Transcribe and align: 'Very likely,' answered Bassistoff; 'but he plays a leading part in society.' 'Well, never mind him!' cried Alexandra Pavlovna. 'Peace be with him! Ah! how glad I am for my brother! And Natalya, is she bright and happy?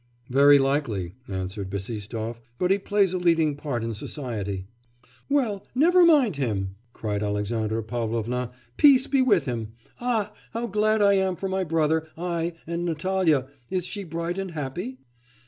'Very 0.31 0.57
likely,' 0.57 1.13
answered 1.27 1.69
Bassistoff; 1.69 2.41
'but 2.57 2.71
he 2.71 2.79
plays 2.79 3.13
a 3.13 3.19
leading 3.19 3.55
part 3.55 3.83
in 3.83 3.93
society.' 3.93 4.65
'Well, 5.29 5.63
never 5.75 6.03
mind 6.03 6.37
him!' 6.37 6.75
cried 6.91 7.21
Alexandra 7.21 7.83
Pavlovna. 7.83 8.49
'Peace 8.77 9.05
be 9.05 9.21
with 9.21 9.45
him! 9.45 9.73
Ah! 9.99 10.33
how 10.53 10.65
glad 10.65 11.03
I 11.03 11.13
am 11.13 11.35
for 11.35 11.49
my 11.49 11.63
brother! 11.63 12.07
And 12.17 12.83
Natalya, 12.83 13.47
is 13.69 13.85
she 13.85 14.03
bright 14.03 14.39
and 14.39 14.49
happy? 14.53 14.97